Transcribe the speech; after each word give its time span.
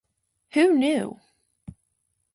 Who 0.53 0.73
knew? 0.73 1.19